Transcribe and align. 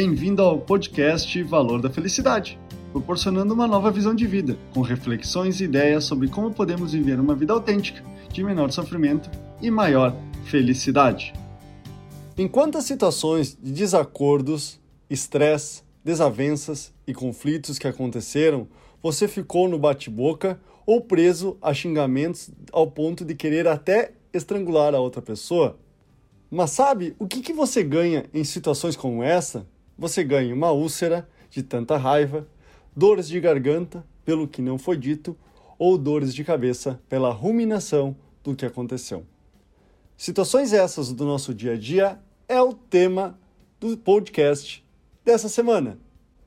Bem-vindo 0.00 0.42
ao 0.42 0.60
podcast 0.60 1.42
Valor 1.42 1.82
da 1.82 1.90
Felicidade, 1.90 2.56
proporcionando 2.92 3.52
uma 3.52 3.66
nova 3.66 3.90
visão 3.90 4.14
de 4.14 4.28
vida, 4.28 4.56
com 4.72 4.80
reflexões 4.80 5.60
e 5.60 5.64
ideias 5.64 6.04
sobre 6.04 6.28
como 6.28 6.54
podemos 6.54 6.92
viver 6.92 7.18
uma 7.18 7.34
vida 7.34 7.52
autêntica, 7.52 8.00
de 8.32 8.44
menor 8.44 8.70
sofrimento 8.70 9.28
e 9.60 9.72
maior 9.72 10.14
felicidade. 10.44 11.32
Em 12.36 12.46
quantas 12.46 12.84
situações 12.84 13.58
de 13.60 13.72
desacordos, 13.72 14.80
estresse, 15.10 15.82
desavenças 16.04 16.94
e 17.04 17.12
conflitos 17.12 17.76
que 17.76 17.88
aconteceram, 17.88 18.68
você 19.02 19.26
ficou 19.26 19.68
no 19.68 19.80
bate-boca 19.80 20.60
ou 20.86 21.00
preso 21.00 21.58
a 21.60 21.74
xingamentos 21.74 22.50
ao 22.70 22.88
ponto 22.88 23.24
de 23.24 23.34
querer 23.34 23.66
até 23.66 24.12
estrangular 24.32 24.94
a 24.94 25.00
outra 25.00 25.20
pessoa? 25.20 25.76
Mas 26.48 26.70
sabe 26.70 27.16
o 27.18 27.26
que, 27.26 27.40
que 27.40 27.52
você 27.52 27.82
ganha 27.82 28.26
em 28.32 28.44
situações 28.44 28.94
como 28.94 29.24
essa? 29.24 29.66
Você 29.98 30.22
ganha 30.22 30.54
uma 30.54 30.70
úlcera 30.70 31.28
de 31.50 31.60
tanta 31.60 31.96
raiva, 31.96 32.46
dores 32.94 33.26
de 33.26 33.40
garganta 33.40 34.06
pelo 34.24 34.46
que 34.46 34.62
não 34.62 34.78
foi 34.78 34.96
dito 34.96 35.36
ou 35.76 35.98
dores 35.98 36.32
de 36.32 36.44
cabeça 36.44 37.00
pela 37.08 37.32
ruminação 37.32 38.14
do 38.44 38.54
que 38.54 38.64
aconteceu. 38.64 39.26
Situações 40.16 40.72
essas 40.72 41.12
do 41.12 41.24
nosso 41.24 41.52
dia 41.52 41.72
a 41.72 41.76
dia 41.76 42.20
é 42.48 42.62
o 42.62 42.72
tema 42.72 43.36
do 43.80 43.96
podcast 43.96 44.84
dessa 45.24 45.48
semana. 45.48 45.98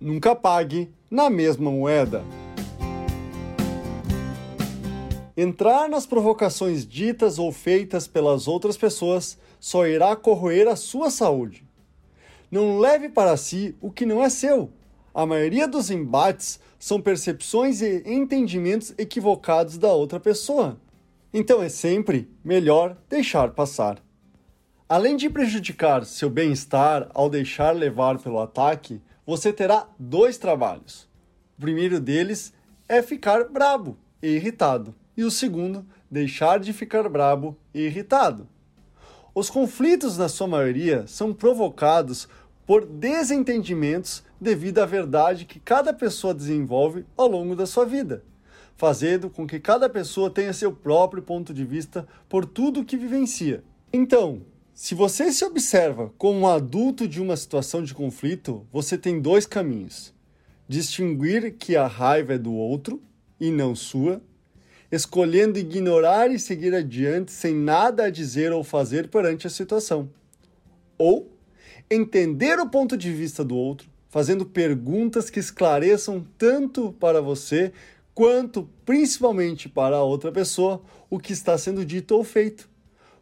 Nunca 0.00 0.36
pague 0.36 0.88
na 1.10 1.28
mesma 1.28 1.72
moeda. 1.72 2.22
Entrar 5.36 5.88
nas 5.88 6.06
provocações 6.06 6.86
ditas 6.86 7.36
ou 7.36 7.50
feitas 7.50 8.06
pelas 8.06 8.46
outras 8.46 8.76
pessoas 8.76 9.36
só 9.58 9.86
irá 9.86 10.14
corroer 10.14 10.68
a 10.68 10.76
sua 10.76 11.10
saúde. 11.10 11.69
Não 12.50 12.78
leve 12.78 13.08
para 13.08 13.36
si 13.36 13.76
o 13.80 13.90
que 13.90 14.04
não 14.04 14.22
é 14.22 14.28
seu. 14.28 14.72
A 15.14 15.24
maioria 15.24 15.68
dos 15.68 15.90
embates 15.90 16.58
são 16.78 17.00
percepções 17.00 17.80
e 17.80 18.02
entendimentos 18.06 18.92
equivocados 18.98 19.78
da 19.78 19.92
outra 19.92 20.18
pessoa. 20.18 20.80
Então 21.32 21.62
é 21.62 21.68
sempre 21.68 22.28
melhor 22.44 22.96
deixar 23.08 23.50
passar. 23.50 24.02
Além 24.88 25.16
de 25.16 25.30
prejudicar 25.30 26.04
seu 26.04 26.28
bem-estar 26.28 27.08
ao 27.14 27.30
deixar 27.30 27.70
levar 27.70 28.18
pelo 28.18 28.40
ataque, 28.40 29.00
você 29.24 29.52
terá 29.52 29.86
dois 29.96 30.36
trabalhos. 30.36 31.08
O 31.56 31.60
primeiro 31.60 32.00
deles 32.00 32.52
é 32.88 33.00
ficar 33.00 33.44
brabo 33.44 33.96
e 34.20 34.30
irritado, 34.30 34.92
e 35.16 35.22
o 35.22 35.30
segundo, 35.30 35.86
deixar 36.10 36.58
de 36.58 36.72
ficar 36.72 37.08
brabo 37.08 37.56
e 37.72 37.82
irritado. 37.82 38.48
Os 39.40 39.48
conflitos, 39.48 40.18
na 40.18 40.28
sua 40.28 40.46
maioria, 40.46 41.06
são 41.06 41.32
provocados 41.32 42.28
por 42.66 42.84
desentendimentos 42.84 44.22
devido 44.38 44.80
à 44.80 44.84
verdade 44.84 45.46
que 45.46 45.58
cada 45.58 45.94
pessoa 45.94 46.34
desenvolve 46.34 47.06
ao 47.16 47.26
longo 47.26 47.56
da 47.56 47.64
sua 47.64 47.86
vida, 47.86 48.22
fazendo 48.76 49.30
com 49.30 49.46
que 49.46 49.58
cada 49.58 49.88
pessoa 49.88 50.28
tenha 50.28 50.52
seu 50.52 50.70
próprio 50.70 51.22
ponto 51.22 51.54
de 51.54 51.64
vista 51.64 52.06
por 52.28 52.44
tudo 52.44 52.84
que 52.84 52.98
vivencia. 52.98 53.64
Então, 53.90 54.42
se 54.74 54.94
você 54.94 55.32
se 55.32 55.42
observa 55.42 56.12
como 56.18 56.40
um 56.40 56.46
adulto 56.46 57.08
de 57.08 57.18
uma 57.18 57.34
situação 57.34 57.82
de 57.82 57.94
conflito, 57.94 58.66
você 58.70 58.98
tem 58.98 59.22
dois 59.22 59.46
caminhos: 59.46 60.12
distinguir 60.68 61.54
que 61.56 61.76
a 61.76 61.86
raiva 61.86 62.34
é 62.34 62.38
do 62.38 62.52
outro 62.52 63.02
e 63.40 63.50
não 63.50 63.74
sua, 63.74 64.20
escolhendo 64.90 65.58
ignorar 65.58 66.30
e 66.30 66.38
seguir 66.38 66.74
adiante 66.74 67.32
sem 67.32 67.54
nada 67.54 68.04
a 68.04 68.10
dizer 68.10 68.52
ou 68.52 68.64
fazer 68.64 69.08
perante 69.08 69.46
a 69.46 69.50
situação. 69.50 70.10
Ou 70.98 71.30
entender 71.90 72.58
o 72.58 72.68
ponto 72.68 72.96
de 72.96 73.12
vista 73.12 73.44
do 73.44 73.56
outro, 73.56 73.88
fazendo 74.08 74.44
perguntas 74.44 75.30
que 75.30 75.40
esclareçam 75.40 76.26
tanto 76.36 76.92
para 76.98 77.20
você 77.20 77.72
quanto 78.14 78.68
principalmente 78.84 79.68
para 79.68 79.96
a 79.96 80.02
outra 80.02 80.32
pessoa 80.32 80.82
o 81.08 81.18
que 81.18 81.32
está 81.32 81.56
sendo 81.56 81.84
dito 81.84 82.14
ou 82.14 82.24
feito 82.24 82.70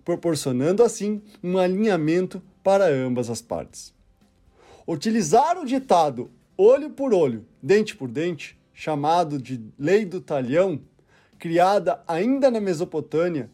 proporcionando 0.08 0.82
assim 0.82 1.20
um 1.44 1.58
alinhamento 1.58 2.42
para 2.64 2.88
ambas 2.88 3.28
as 3.28 3.42
partes. 3.42 3.92
Utilizar 4.86 5.58
o 5.58 5.66
ditado 5.66 6.30
olho 6.56 6.88
por 6.88 7.12
olho, 7.12 7.44
dente 7.62 7.94
por 7.94 8.08
dente, 8.08 8.58
chamado 8.72 9.36
de 9.38 9.62
lei 9.78 10.06
do 10.06 10.18
talhão, 10.18 10.80
criada 11.38 12.02
ainda 12.06 12.50
na 12.50 12.60
Mesopotâmia, 12.60 13.50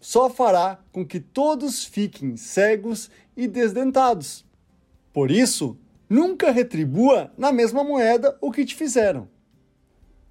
só 0.00 0.30
fará 0.30 0.78
com 0.92 1.04
que 1.04 1.20
todos 1.20 1.84
fiquem 1.84 2.36
cegos 2.36 3.10
e 3.36 3.46
desdentados. 3.46 4.44
Por 5.12 5.30
isso, 5.30 5.76
nunca 6.08 6.50
retribua 6.50 7.32
na 7.36 7.50
mesma 7.52 7.82
moeda 7.82 8.36
o 8.40 8.50
que 8.50 8.64
te 8.64 8.74
fizeram. 8.74 9.28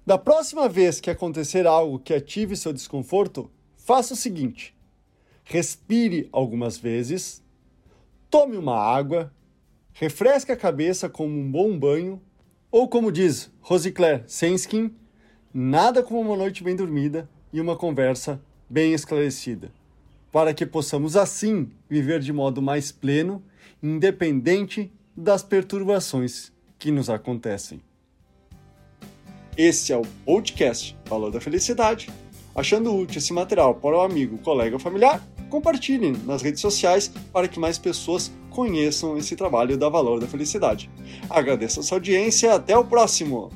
Da 0.04 0.16
próxima 0.16 0.68
vez 0.68 1.00
que 1.00 1.10
acontecer 1.10 1.66
algo 1.66 1.98
que 1.98 2.14
ative 2.14 2.56
seu 2.56 2.72
desconforto, 2.72 3.50
faça 3.76 4.14
o 4.14 4.16
seguinte: 4.16 4.76
respire 5.44 6.28
algumas 6.32 6.78
vezes, 6.78 7.42
tome 8.30 8.56
uma 8.56 8.76
água, 8.76 9.32
refresque 9.92 10.52
a 10.52 10.56
cabeça 10.56 11.08
com 11.08 11.26
um 11.26 11.50
bom 11.50 11.76
banho, 11.78 12.22
ou 12.70 12.88
como 12.88 13.10
diz 13.10 13.50
Rosicler 13.60 14.24
Senskin, 14.26 14.94
nada 15.58 16.02
como 16.02 16.20
uma 16.20 16.36
noite 16.36 16.62
bem 16.62 16.76
dormida 16.76 17.26
e 17.50 17.62
uma 17.62 17.74
conversa 17.74 18.38
bem 18.68 18.92
esclarecida, 18.92 19.72
para 20.30 20.52
que 20.52 20.66
possamos 20.66 21.16
assim 21.16 21.70
viver 21.88 22.20
de 22.20 22.30
modo 22.30 22.60
mais 22.60 22.92
pleno, 22.92 23.42
independente 23.82 24.92
das 25.16 25.42
perturbações 25.42 26.52
que 26.78 26.90
nos 26.90 27.08
acontecem. 27.08 27.80
Esse 29.56 29.94
é 29.94 29.96
o 29.96 30.02
podcast 30.26 30.94
Valor 31.06 31.30
da 31.30 31.40
Felicidade. 31.40 32.10
Achando 32.54 32.94
útil 32.94 33.16
esse 33.16 33.32
material 33.32 33.76
para 33.76 33.96
o 33.96 34.02
amigo, 34.02 34.36
colega 34.36 34.76
ou 34.76 34.80
familiar, 34.80 35.26
compartilhem 35.48 36.12
nas 36.26 36.42
redes 36.42 36.60
sociais 36.60 37.10
para 37.32 37.48
que 37.48 37.58
mais 37.58 37.78
pessoas 37.78 38.30
conheçam 38.50 39.16
esse 39.16 39.34
trabalho 39.34 39.78
da 39.78 39.88
Valor 39.88 40.20
da 40.20 40.26
Felicidade. 40.26 40.90
Agradeço 41.30 41.80
a 41.80 41.82
sua 41.82 41.96
audiência, 41.96 42.52
até 42.52 42.76
o 42.76 42.84
próximo! 42.84 43.50